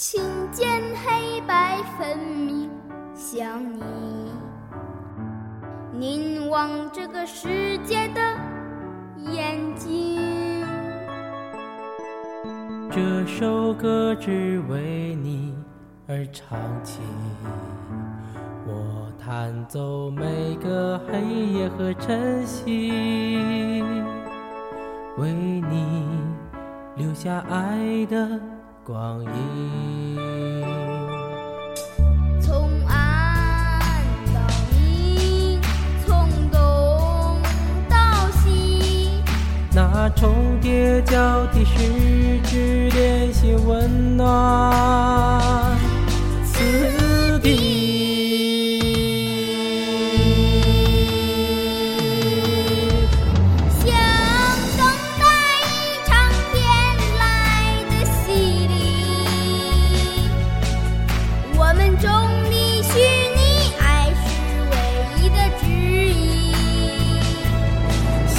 [0.00, 2.70] 轻剑黑白分明，
[3.14, 3.82] 像你
[5.92, 8.20] 凝望这个世界的
[9.30, 10.64] 眼睛。
[12.90, 15.54] 这首歌只为你
[16.08, 17.00] 而唱起，
[18.66, 23.82] 我弹奏每个黑夜和晨曦，
[25.18, 26.08] 为你
[26.96, 28.40] 留下爱的。
[28.90, 29.30] 光阴，
[32.40, 33.80] 从暗
[34.34, 34.40] 到
[34.72, 35.60] 明，
[36.04, 37.40] 从东
[37.88, 37.96] 到
[38.42, 39.22] 西，
[39.72, 44.26] 那重叠交替十指连心温暖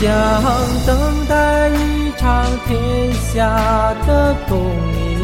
[0.00, 0.08] 想
[0.86, 4.56] 等待一场天下的共
[4.92, 5.18] 鸣，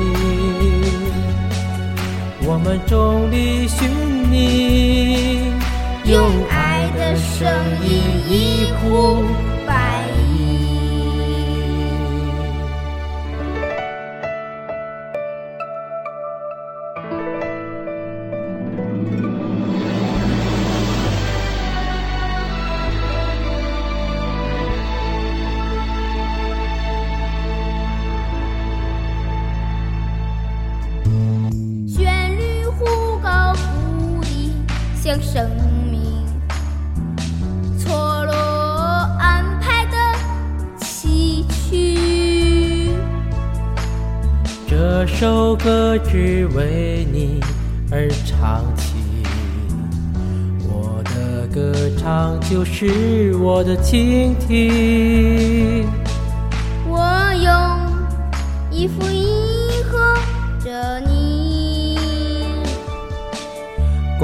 [2.42, 3.88] 我们众里寻
[4.32, 5.44] 你，
[6.06, 7.48] 用爱的声
[7.84, 9.53] 音一呼。
[35.22, 35.48] 生
[35.90, 36.24] 命
[37.78, 38.32] 错落
[39.18, 39.96] 安排的
[40.80, 42.88] 崎岖，
[44.68, 47.40] 这首歌只为你
[47.90, 48.94] 而唱起。
[50.68, 55.86] 我的歌唱就是我的倾听。
[56.86, 57.00] 我
[57.42, 57.52] 用
[58.70, 59.28] 一副迎
[59.84, 60.14] 合
[60.64, 61.13] 着你。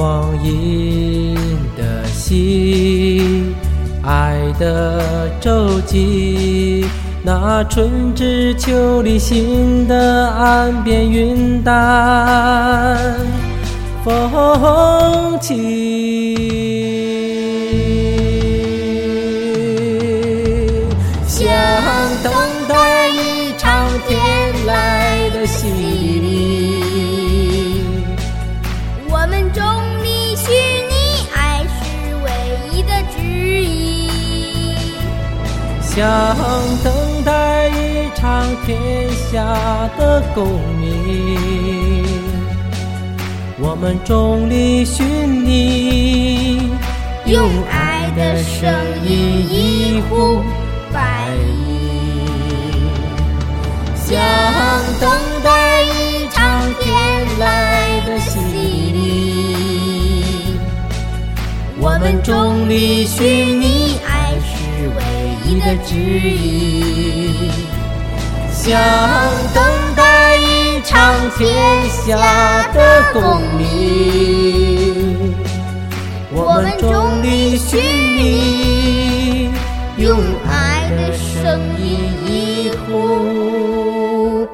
[0.01, 1.35] 光阴
[1.77, 3.53] 的心，
[4.03, 6.87] 爱的舟楫，
[7.23, 12.97] 那春之秋里心的岸边云淡
[14.03, 15.55] 风轻，
[36.01, 36.09] 想
[36.83, 36.91] 等
[37.27, 39.45] 待一场天下
[39.99, 40.47] 的共
[40.81, 42.07] 鸣，
[43.59, 46.71] 我们众里寻你，
[47.27, 48.73] 用爱的声
[49.05, 49.13] 音
[49.47, 50.41] 一呼
[50.91, 51.29] 百
[51.69, 51.69] 应。
[54.03, 54.17] 想
[54.99, 55.11] 等
[55.45, 56.89] 待一场天
[57.39, 58.39] 来的洗
[58.95, 60.57] 礼，
[61.79, 63.99] 我们众里寻你。
[64.09, 64.99] 爱是为
[65.53, 67.51] 你的旨意，
[68.53, 68.81] 想
[69.53, 69.65] 等
[69.97, 71.51] 待一场天
[71.91, 75.35] 下的共鸣。
[76.33, 77.81] 我们众里寻
[78.17, 79.51] 你，
[79.99, 84.47] 用爱的声音一呼。